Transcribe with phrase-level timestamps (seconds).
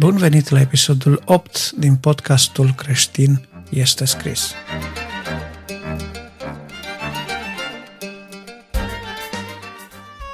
[0.00, 4.52] Bun venit la episodul 8 din podcastul creștin Este scris.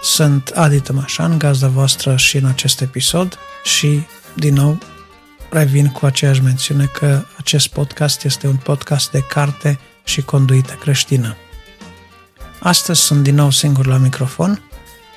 [0.03, 4.01] Sunt Adi Tămașan, gazda voastră și în acest episod și,
[4.35, 4.79] din nou,
[5.57, 11.37] revin cu aceeași mențiune că acest podcast este un podcast de carte și conduită creștină.
[12.61, 14.63] Astăzi sunt din nou singur la microfon,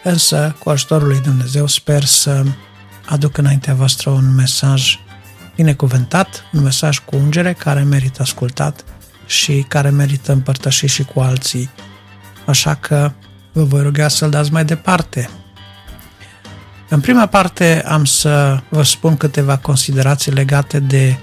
[0.03, 2.44] însă, cu ajutorul lui Dumnezeu, sper să
[3.05, 4.99] aduc înaintea voastră un mesaj
[5.55, 8.83] binecuvântat, un mesaj cu ungere care merită ascultat
[9.25, 11.69] și care merită împărtășit și cu alții.
[12.45, 13.11] Așa că
[13.52, 15.30] vă voi ruga să-l dați mai departe.
[16.91, 21.17] În prima parte am să vă spun câteva considerații legate de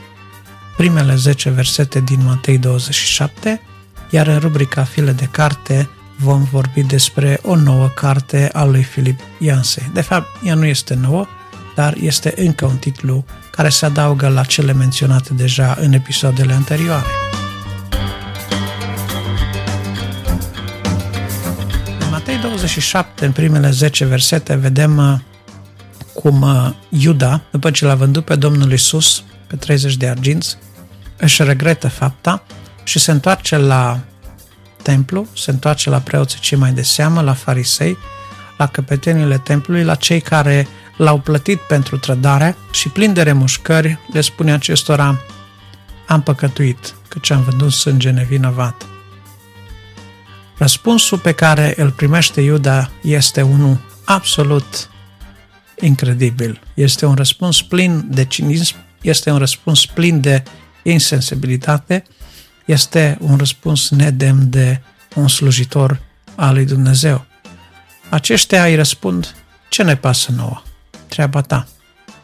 [0.77, 3.61] primele 10 versete din Matei 27,
[4.11, 9.21] iar în rubrica File de carte vom vorbi despre o nouă carte a lui Filip
[9.39, 9.91] Ianse.
[9.93, 11.27] De fapt, ea nu este nouă,
[11.75, 17.07] dar este încă un titlu care se adaugă la cele menționate deja în episoadele anterioare.
[22.01, 25.19] În Matei 27, în primele 10 versete, vedem uh,
[26.23, 30.57] cum uh, Iuda, după ce l-a vândut pe Domnul Isus pe 30 de arginți,
[31.17, 32.43] își regretă fapta
[32.85, 33.99] și se întoarce la
[34.83, 37.97] templu, se întoarce la preoții cei mai de seamă, la farisei,
[38.59, 44.21] la căpetenile templului, la cei care l-au plătit pentru trădare și plin de remușcări le
[44.21, 45.21] spune acestora
[46.07, 48.87] am păcătuit, căci am vândut sânge nevinovat.
[50.59, 54.89] Răspunsul pe care îl primește Iuda este unul absolut
[55.81, 56.61] incredibil.
[56.75, 60.43] Este un răspuns plin de cinism, este un răspuns plin de
[60.83, 62.05] insensibilitate,
[62.65, 64.81] este un răspuns nedemn de
[65.15, 66.01] un slujitor
[66.35, 67.25] al lui Dumnezeu.
[68.09, 69.35] Aceștia îi răspund,
[69.69, 70.63] ce ne pasă nouă?
[71.07, 71.67] treaba ta.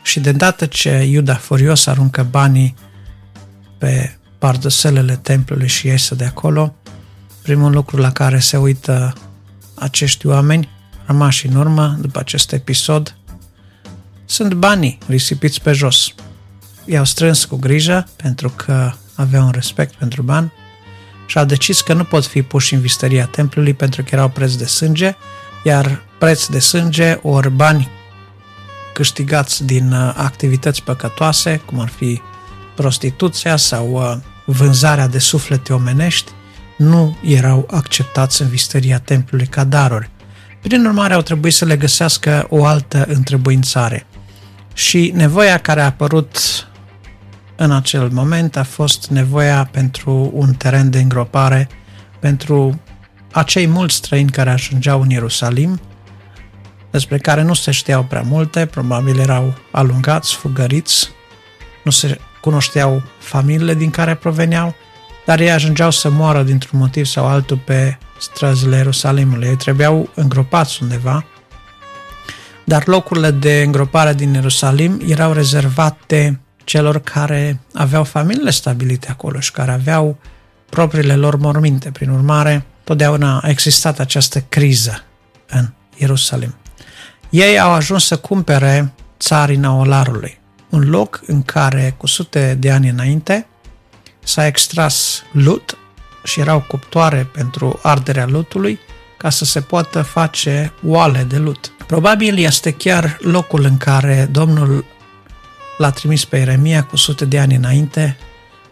[0.03, 2.75] Și de dată ce Iuda furios aruncă banii
[3.79, 6.75] pe pardăselele templului și iese de acolo,
[7.43, 9.13] primul lucru la care se uită
[9.75, 10.69] acești oameni
[11.07, 13.17] rămași în urmă după acest episod
[14.33, 16.15] sunt banii risipiți pe jos.
[16.85, 20.53] I-au strâns cu grijă pentru că aveau un respect pentru bani
[21.27, 24.55] și au decis că nu pot fi puși în visteria templului pentru că erau preț
[24.55, 25.17] de sânge,
[25.65, 27.89] iar preț de sânge ori bani
[28.95, 32.21] câștigați din uh, activități păcătoase, cum ar fi
[32.75, 36.31] prostituția sau uh, vânzarea de suflete omenești,
[36.77, 40.11] nu erau acceptați în visteria templului ca daruri.
[40.63, 44.07] Prin urmare, au trebuit să le găsească o altă întrebuințare.
[44.75, 46.37] Și nevoia care a apărut
[47.57, 51.69] în acel moment a fost nevoia pentru un teren de îngropare
[52.21, 52.81] pentru
[53.33, 55.81] acei mulți străini care ajungeau în Ierusalim
[56.91, 61.11] despre care nu se știau prea multe, probabil erau alungați, fugăriți,
[61.85, 64.75] nu se cunoșteau familiile din care proveneau,
[65.27, 69.49] dar ei ajungeau să moară dintr-un motiv sau altul pe străzile Ierusalimului.
[69.49, 71.25] Ei trebuiau îngropați undeva,
[72.65, 79.53] dar locurile de îngropare din Ierusalim erau rezervate celor care aveau familiile stabilite acolo și
[79.53, 80.19] care aveau
[80.71, 81.91] propriile lor morminte.
[81.91, 85.03] Prin urmare, totdeauna a existat această criză
[85.49, 86.55] în Ierusalim.
[87.31, 90.41] Ei au ajuns să cumpere țarina Olarului,
[90.71, 93.47] un loc în care cu sute de ani înainte
[94.25, 95.77] s-a extras lut
[96.25, 98.79] și erau cuptoare pentru arderea lutului
[99.19, 101.73] ca să se poată face oale de lut.
[101.87, 104.85] Probabil este chiar locul în care Domnul
[105.79, 108.17] l-a trimis pe Ieremia cu sute de ani înainte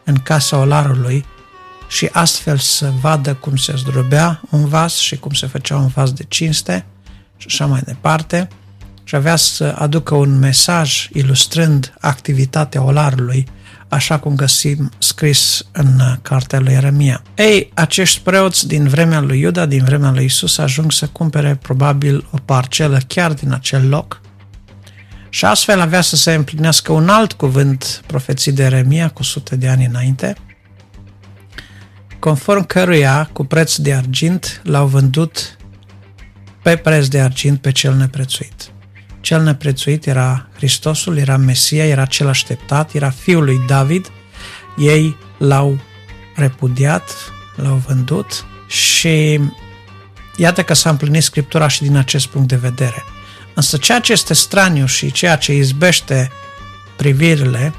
[0.04, 1.24] în casa olarului
[1.88, 6.12] și astfel să vadă cum se zdrobea un vas și cum se făcea un vas
[6.12, 6.86] de cinste
[7.36, 8.48] și așa mai departe,
[9.04, 13.46] și avea să aducă un mesaj ilustrând activitatea olarului,
[13.90, 17.22] așa cum găsim scris în cartea lui Ieremia.
[17.34, 22.28] Ei, acești preoți din vremea lui Iuda, din vremea lui Isus, ajung să cumpere probabil
[22.30, 24.20] o parcelă chiar din acel loc
[25.28, 29.68] și astfel avea să se împlinească un alt cuvânt profețit de Ieremia cu sute de
[29.68, 30.36] ani înainte,
[32.18, 35.56] conform căruia, cu preț de argint, l-au vândut
[36.62, 38.70] pe preț de argint pe cel neprețuit.
[39.30, 44.10] Cel neprețuit era Hristosul, era Mesia, era cel așteptat, era fiul lui David.
[44.76, 45.80] Ei l-au
[46.34, 47.10] repudiat,
[47.56, 49.40] l-au vândut și
[50.36, 53.04] iată că s-a împlinit Scriptura și din acest punct de vedere.
[53.54, 56.30] Însă ceea ce este straniu și ceea ce izbește
[56.96, 57.74] privirile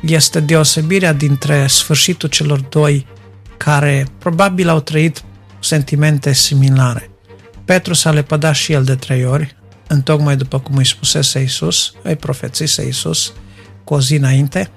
[0.00, 3.06] este deosebirea dintre sfârșitul celor doi
[3.56, 5.22] care probabil au trăit
[5.60, 7.10] sentimente similare.
[7.64, 9.56] Petru s-a lepădat și el de trei ori,
[9.94, 13.32] întocmai după cum îi spusese Iisus, îi profețise Iisus
[13.84, 14.70] cu o zi înainte.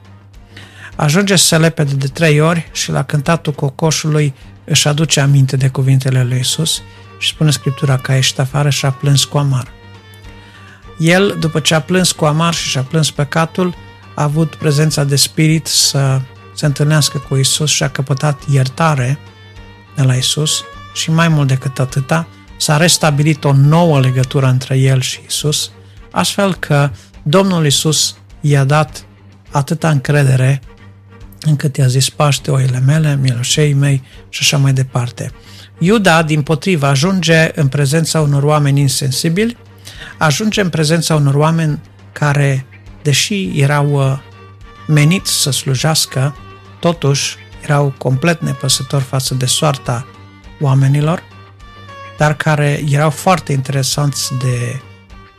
[0.95, 4.33] Ajunge să se lepede de trei ori și la cântatul cocoșului
[4.63, 6.81] își aduce aminte de cuvintele lui Iisus
[7.19, 9.67] și spune Scriptura că a ieșit afară și a plâns cu amar.
[10.97, 13.75] El, după ce a plâns cu amar și și-a plâns păcatul,
[14.15, 16.21] a avut prezența de spirit să
[16.55, 19.19] se întâlnească cu Isus și a căpătat iertare
[19.95, 25.01] de la Isus și mai mult decât atâta, s-a restabilit o nouă legătură între el
[25.01, 25.71] și Isus,
[26.11, 26.89] astfel că
[27.23, 29.05] Domnul Isus i-a dat
[29.51, 30.61] atâta încredere
[31.41, 35.31] încât i-a zis paște oile mele, miloșei mei și așa mai departe.
[35.79, 39.57] Iuda, din potrivă, ajunge în prezența unor oameni insensibili,
[40.17, 41.79] ajunge în prezența unor oameni
[42.11, 42.65] care,
[43.01, 44.17] deși erau uh,
[44.87, 46.35] meniți să slujească,
[46.79, 50.07] totuși erau complet nepăsători față de soarta
[50.61, 51.23] oamenilor,
[52.17, 54.81] dar care erau foarte interesanți de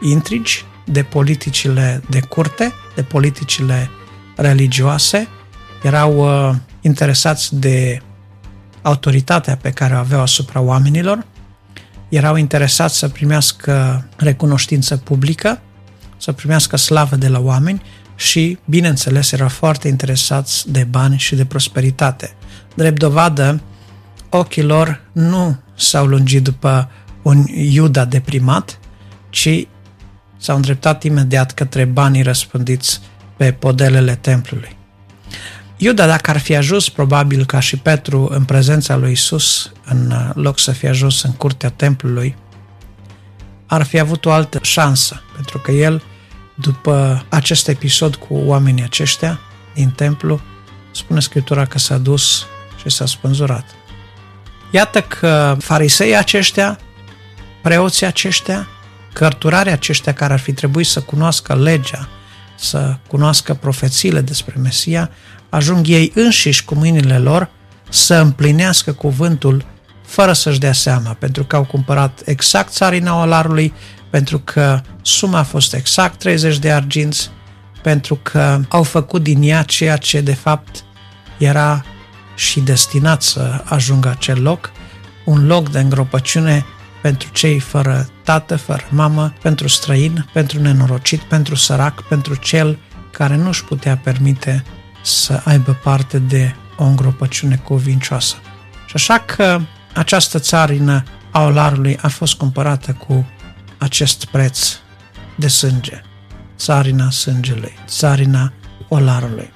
[0.01, 3.91] intrigi, de politicile de curte, de politicile
[4.37, 5.29] religioase,
[5.83, 8.03] erau uh, interesați de
[8.83, 11.27] autoritatea pe care o aveau asupra oamenilor,
[12.09, 15.61] erau interesați să primească recunoștință publică,
[16.17, 17.83] să primească slavă de la oameni
[18.15, 22.33] și, bineînțeles, erau foarte interesați de bani și de prosperitate.
[22.75, 23.61] Drept dovadă,
[24.29, 26.91] ochii lor nu s-au lungit după
[27.23, 28.79] un Iuda deprimat,
[29.31, 29.67] ci
[30.37, 33.01] s-au îndreptat imediat către banii răspândiți
[33.37, 34.77] pe podelele templului.
[35.77, 40.59] Iuda, dacă ar fi ajuns probabil ca și Petru în prezența lui Isus, în loc
[40.59, 42.37] să fie ajuns în curtea templului,
[43.67, 46.03] ar fi avut o altă șansă, pentru că el,
[46.55, 49.41] după acest episod cu oamenii aceștia
[49.75, 50.41] din templu,
[50.91, 52.47] spune Scriptura că s-a dus
[52.81, 53.65] și s-a spânzurat.
[54.71, 56.79] Iată că farisei aceștia,
[57.63, 58.69] preoții aceștia,
[59.13, 62.09] cărturarea aceștia care ar fi trebuit să cunoască legea,
[62.57, 65.11] să cunoască profețiile despre Mesia,
[65.49, 67.51] ajung ei înșiși cu mâinile lor
[67.89, 69.65] să împlinească cuvântul
[70.07, 73.73] fără să-și dea seama, pentru că au cumpărat exact țarina olarului,
[74.11, 77.31] pentru că suma a fost exact 30 de arginți,
[77.83, 80.85] pentru că au făcut din ea ceea ce de fapt
[81.39, 81.85] era
[82.39, 84.71] și destinat să ajungă acel loc,
[85.25, 86.65] un loc de îngropăciune
[87.03, 92.79] pentru cei fără tată, fără mamă, pentru străin, pentru nenorocit, pentru sărac, pentru cel
[93.11, 94.65] care nu își putea permite
[95.03, 98.37] să aibă parte de o îngropăciune covincioasă.
[98.87, 99.61] Și așa că
[99.95, 103.27] această țarină a olarului a fost cumpărată cu
[103.79, 104.77] acest preț
[105.37, 106.03] de sânge,
[106.57, 108.53] țarina sângelui, țarina
[108.89, 109.53] olarului.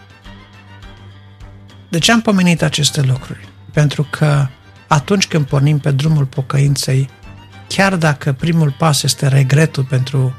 [1.92, 3.48] De ce am pomenit aceste lucruri?
[3.72, 4.46] Pentru că
[4.86, 7.08] atunci când pornim pe drumul pocăinței,
[7.68, 10.34] chiar dacă primul pas este regretul pentru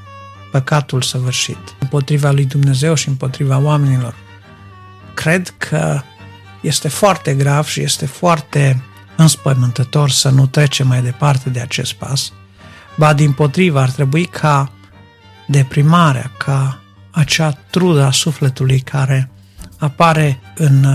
[0.52, 4.16] păcatul săvârșit, împotriva lui Dumnezeu și împotriva oamenilor,
[5.14, 6.02] cred că
[6.62, 8.84] este foarte grav și este foarte
[9.16, 12.32] înspăimântător să nu trecem mai departe de acest pas,
[12.98, 14.72] ba din potrivă ar trebui ca
[15.48, 16.80] deprimarea, ca
[17.12, 19.30] acea trudă a sufletului care
[19.78, 20.86] apare în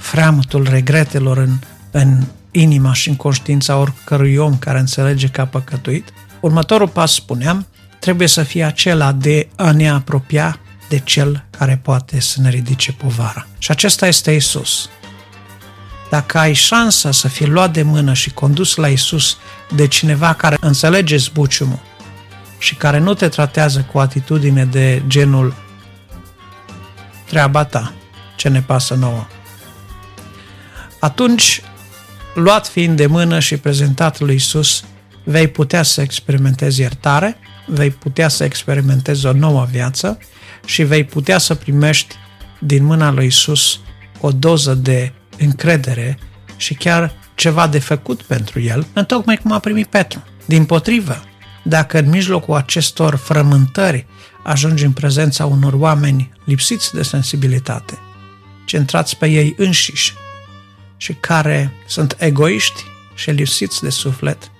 [0.00, 1.58] uh, freamătul regretelor, în,
[1.90, 6.08] în inima și în conștiința oricărui om care înțelege că a păcătuit,
[6.40, 7.66] următorul pas, spuneam,
[7.98, 12.92] trebuie să fie acela de a ne apropia de Cel care poate să ne ridice
[12.92, 13.46] povara.
[13.58, 14.88] Și acesta este Isus.
[16.10, 19.36] Dacă ai șansa să fii luat de mână și condus la Isus
[19.74, 21.80] de cineva care înțelege zbuciumul
[22.58, 25.54] și care nu te tratează cu atitudine de genul
[27.26, 27.92] treaba ta,
[28.36, 29.26] ce ne pasă nouă,
[31.00, 31.62] atunci,
[32.34, 34.84] luat fiind de mână și prezentat lui Isus,
[35.24, 40.18] vei putea să experimentezi iertare, vei putea să experimentezi o nouă viață
[40.64, 42.14] și vei putea să primești
[42.58, 43.80] din mâna lui Isus
[44.20, 46.18] o doză de încredere
[46.56, 50.22] și chiar ceva de făcut pentru el, întocmai cum a primit Petru.
[50.46, 51.24] Din potrivă,
[51.62, 54.06] dacă în mijlocul acestor frământări
[54.42, 57.98] ajungi în prezența unor oameni lipsiți de sensibilitate,
[58.64, 60.14] centrați pe ei înșiși
[61.00, 64.50] și care sunt egoiști și lipsiți de suflet,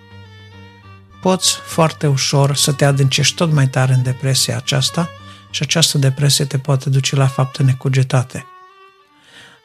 [1.21, 5.09] poți foarte ușor să te adâncești tot mai tare în depresia aceasta
[5.51, 8.47] și această depresie te poate duce la fapte necugetate.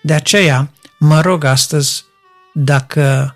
[0.01, 2.05] De aceea, mă rog astăzi
[2.53, 3.35] dacă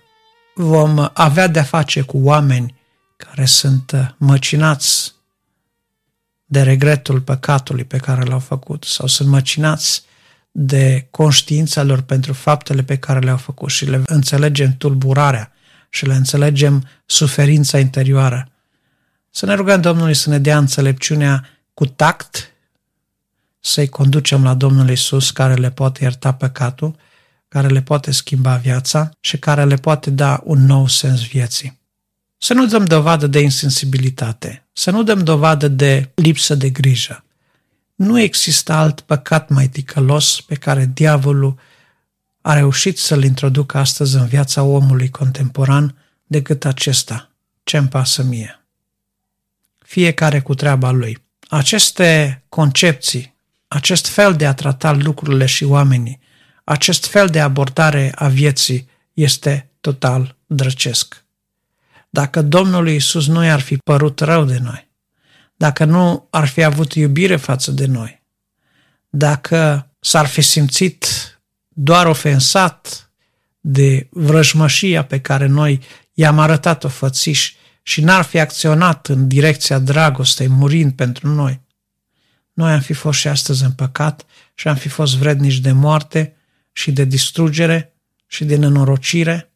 [0.55, 2.75] vom avea de-a face cu oameni
[3.17, 5.13] care sunt măcinați
[6.46, 10.03] de regretul păcatului pe care l-au făcut sau sunt măcinați
[10.51, 15.51] de conștiința lor pentru faptele pe care le-au făcut și le înțelegem tulburarea
[15.89, 18.51] și le înțelegem suferința interioară.
[19.29, 22.51] Să ne rugăm Domnului să ne dea înțelepciunea cu tact,
[23.60, 26.96] să-i conducem la Domnul Isus care le poate ierta păcatul,
[27.48, 31.79] care le poate schimba viața și care le poate da un nou sens vieții.
[32.38, 37.24] Să nu dăm dovadă de insensibilitate, să nu dăm dovadă de lipsă de grijă.
[38.00, 41.60] Nu există alt păcat mai ticălos pe care diavolul
[42.41, 45.96] a reușit să-l introducă astăzi în viața omului contemporan
[46.27, 47.29] decât acesta.
[47.63, 48.63] Ce-mi pasă mie?
[49.77, 51.24] Fiecare cu treaba lui.
[51.48, 53.36] Aceste concepții,
[53.68, 56.20] acest fel de a trata lucrurile și oamenii,
[56.63, 61.24] acest fel de abordare a vieții este total drăcesc.
[62.10, 64.88] Dacă Domnul Iisus nu i-ar fi părut rău de noi,
[65.59, 68.21] dacă nu ar fi avut iubire față de noi,
[69.09, 71.05] dacă s-ar fi simțit
[71.67, 73.11] doar ofensat
[73.59, 75.81] de vrăjmășia pe care noi
[76.13, 81.61] i-am arătat-o fățiși și n-ar fi acționat în direcția dragostei, murind pentru noi,
[82.53, 86.35] noi am fi fost și astăzi în păcat și am fi fost vrednici de moarte
[86.71, 87.93] și de distrugere
[88.27, 89.51] și de nenorocire.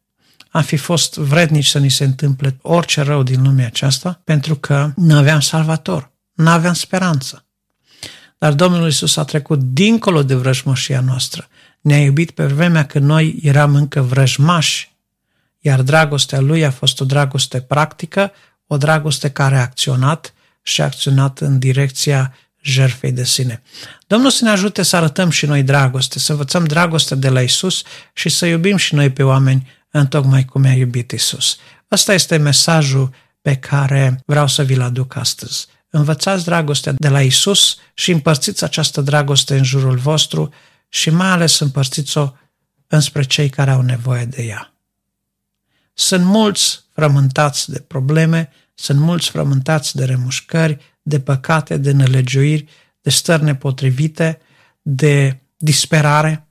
[0.54, 4.92] Am fi fost vrednici să ni se întâmple orice rău din lumea aceasta pentru că
[4.96, 7.46] nu aveam salvator, nu aveam speranță.
[8.38, 11.48] Dar Domnul Isus a trecut dincolo de vrăjmășia noastră.
[11.82, 14.96] Ne-a iubit pe vremea când noi eram încă vrăjmași,
[15.60, 18.32] iar dragostea Lui a fost o dragoste practică,
[18.68, 23.62] o dragoste care a acționat și a acționat în direcția jertfei de sine.
[24.08, 27.84] Domnul să ne ajute să arătăm și noi dragoste, să învățăm dragoste de la Isus
[28.14, 31.58] și să iubim și noi pe oameni în tocmai cum a iubit Isus.
[31.92, 35.68] Ăsta este mesajul pe care vreau să vi-l aduc astăzi.
[35.90, 40.54] Învățați dragostea de la Isus și împărțiți această dragoste în jurul vostru
[40.90, 42.32] și mai ales împărțiți-o
[42.88, 44.74] înspre cei care au nevoie de ea.
[45.94, 52.66] Sunt mulți frământați de probleme, sunt mulți frământați de remușcări, de păcate, de nelegiuiri,
[53.02, 54.40] de stări nepotrivite,
[54.82, 56.48] de disperare.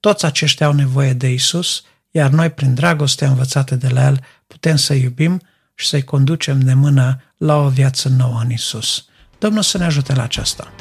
[0.00, 1.84] Toți aceștia au nevoie de Isus,
[2.16, 5.40] iar noi, prin dragostea învățată de la El, putem să iubim
[5.74, 9.06] și să-i conducem de mână la o viață nouă în Isus.
[9.38, 10.72] Domnul să ne ajute la aceasta.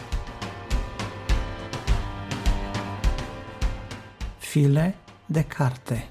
[4.38, 6.08] File de carte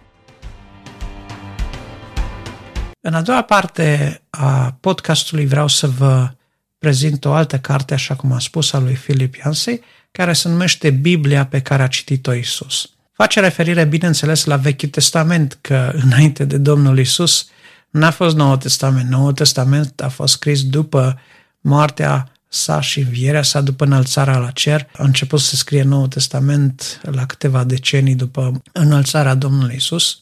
[3.00, 6.30] În a doua parte a podcastului vreau să vă
[6.78, 10.90] prezint o altă carte, așa cum a spus, a lui Philip Yancey, care se numește
[10.90, 12.90] Biblia pe care a citit-o Isus.
[13.22, 17.48] Face referire, bineînțeles, la Vechiul Testament, că înainte de Domnul Isus
[17.90, 19.08] n-a fost Noul Testament.
[19.08, 21.20] Noul Testament a fost scris după
[21.60, 24.88] moartea sa și învierea sa după înălțarea la cer.
[24.92, 30.18] A început să scrie Noul Testament la câteva decenii după înălțarea Domnului Isus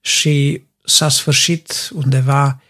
[0.00, 2.62] și s-a sfârșit undeva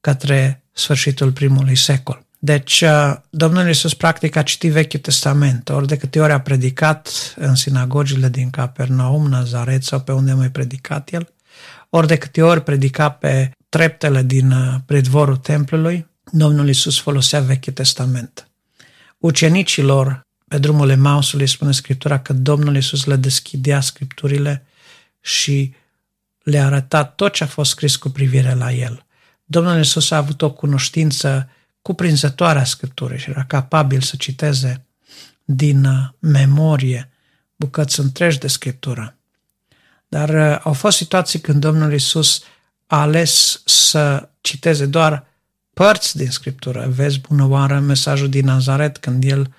[0.00, 2.26] către sfârșitul primului secol.
[2.42, 7.34] Deci, uh, Domnul Iisus practic a citit Vechiul Testament, ori de câte ori a predicat
[7.36, 11.34] în sinagogile din Capernaum, Nazaret sau pe unde mai predicat el,
[11.90, 17.72] ori de câte ori predica pe treptele din uh, predvorul templului, Domnul Iisus folosea Vechiul
[17.72, 18.48] Testament.
[19.18, 24.66] Ucenicilor pe drumul Emausului spune Scriptura că Domnul Iisus le deschidea Scripturile
[25.20, 25.74] și
[26.42, 29.04] le arăta tot ce a fost scris cu privire la el.
[29.44, 31.48] Domnul Iisus a avut o cunoștință
[31.90, 34.84] cuprinzătoare a Scripturii și era capabil să citeze
[35.44, 37.10] din uh, memorie
[37.56, 39.16] bucăți întregi de Scriptură.
[40.08, 42.42] Dar uh, au fost situații când Domnul Iisus
[42.86, 45.26] a ales să citeze doar
[45.72, 46.88] părți din Scriptură.
[46.94, 49.54] Vezi bună oară mesajul din Nazaret când el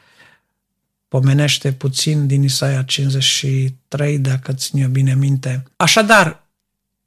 [1.08, 5.64] pomenește puțin din Isaia 53, dacă ține bine minte.
[5.76, 6.48] Așadar,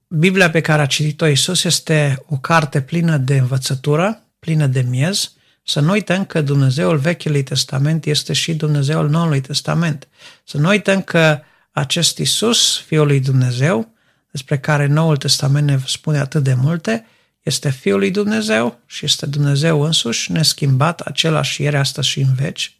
[0.08, 5.32] Biblia pe care a citit-o Isus este o carte plină de învățătură, plină de miez,
[5.62, 10.08] să nu uităm că Dumnezeul Vechiului Testament este și Dumnezeul Noului Testament.
[10.44, 13.92] Să nu uităm că acest Isus, Fiul lui Dumnezeu,
[14.30, 17.06] despre care Noul Testament ne spune atât de multe,
[17.42, 22.78] este Fiul lui Dumnezeu și este Dumnezeu însuși, neschimbat, același ieri, astăzi și în veci.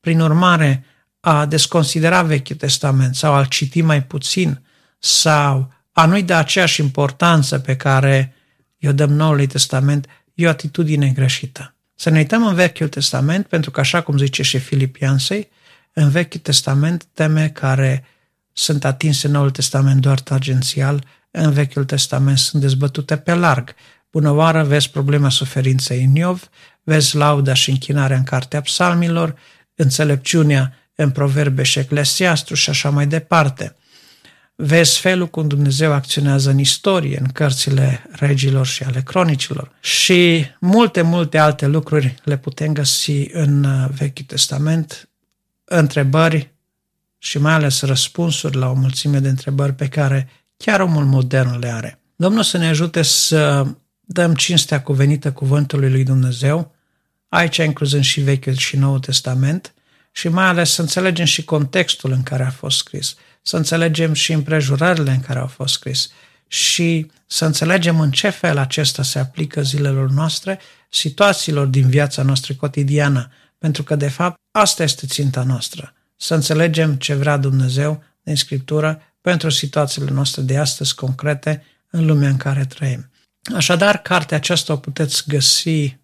[0.00, 0.84] Prin urmare,
[1.20, 4.62] a desconsidera Vechiul Testament sau a-l citi mai puțin
[4.98, 8.34] sau a nu-i da aceeași importanță pe care
[8.78, 11.74] i-o dăm Noului Testament, e o atitudine greșită.
[11.94, 15.48] Să ne uităm în Vechiul Testament, pentru că așa cum zice și Filipiansei,
[15.92, 18.04] în Vechiul Testament teme care
[18.52, 23.74] sunt atinse în Noul Testament doar tangențial, în Vechiul Testament sunt dezbătute pe larg.
[24.10, 26.48] Bună oară, vezi problema suferinței în Iov,
[26.82, 29.34] vezi lauda și închinarea în Cartea Psalmilor,
[29.74, 33.76] înțelepciunea în Proverbe și Eclesiastru și așa mai departe.
[34.58, 39.70] Vezi felul cum Dumnezeu acționează în istorie, în cărțile regilor și ale cronicilor.
[39.80, 45.08] Și multe, multe alte lucruri le putem găsi în uh, Vechiul Testament,
[45.64, 46.54] întrebări
[47.18, 51.68] și mai ales răspunsuri la o mulțime de întrebări pe care chiar omul modern le
[51.68, 52.00] are.
[52.16, 53.66] Domnul să ne ajute să
[54.00, 56.74] dăm cinstea cuvenită cuvântului lui Dumnezeu,
[57.28, 59.74] aici incluzând și Vechiul și Noul Testament,
[60.12, 64.32] și mai ales să înțelegem și contextul în care a fost scris, să înțelegem și
[64.32, 66.10] împrejurările în care au fost scris
[66.48, 72.54] și să înțelegem în ce fel acesta se aplică zilelor noastre, situațiilor din viața noastră
[72.54, 78.36] cotidiană, pentru că, de fapt, asta este ținta noastră, să înțelegem ce vrea Dumnezeu din
[78.36, 83.10] Scriptură pentru situațiile noastre de astăzi concrete în lumea în care trăim.
[83.54, 85.96] Așadar, cartea aceasta o puteți găsi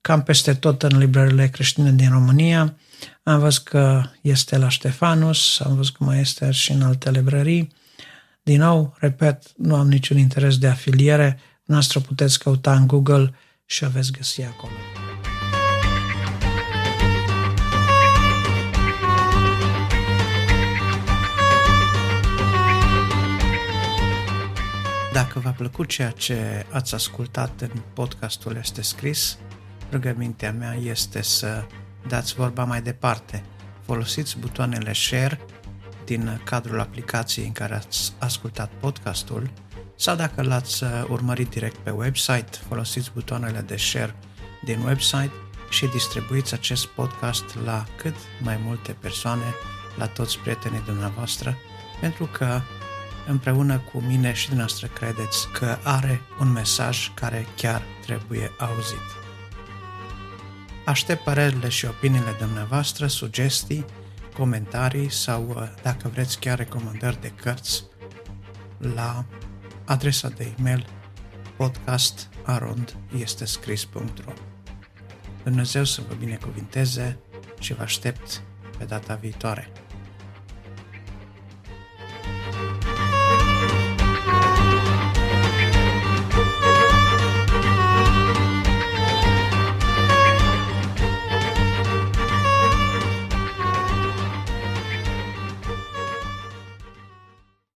[0.00, 2.74] cam peste tot în librările creștine din România.
[3.22, 7.72] Am văzut că este la Ștefanus, am văzut că mai este și în alte librării.
[8.42, 13.34] Din nou, repet, nu am niciun interes de afiliere, noastră puteți căuta în Google
[13.66, 14.72] și o veți găsi acolo.
[25.12, 29.38] Dacă v-a plăcut ceea ce ați ascultat în podcastul Este Scris,
[29.92, 31.64] rugămintea mea este să
[32.08, 33.44] dați vorba mai departe.
[33.84, 35.40] Folosiți butoanele share
[36.04, 39.50] din cadrul aplicației în care ați ascultat podcastul
[39.96, 44.14] sau dacă l-ați urmărit direct pe website, folosiți butoanele de share
[44.64, 45.32] din website
[45.70, 49.54] și distribuiți acest podcast la cât mai multe persoane,
[49.96, 51.56] la toți prietenii dumneavoastră,
[52.00, 52.60] pentru că
[53.26, 59.23] împreună cu mine și dumneavoastră credeți că are un mesaj care chiar trebuie auzit.
[60.84, 63.84] Aștept părerile și opiniile dumneavoastră, sugestii,
[64.36, 67.84] comentarii sau, uh, dacă vreți, chiar recomandări de cărți
[68.94, 69.24] la
[69.84, 70.86] adresa de e-mail
[71.56, 74.32] podcastarondestescris.ro
[75.44, 77.18] Dumnezeu să vă binecuvinteze
[77.58, 78.42] și vă aștept
[78.78, 79.72] pe data viitoare.